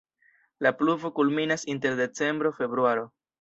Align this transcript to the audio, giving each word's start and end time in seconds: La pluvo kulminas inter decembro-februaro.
La 0.65 0.71
pluvo 0.79 1.11
kulminas 1.17 1.67
inter 1.75 1.95
decembro-februaro. 2.01 3.07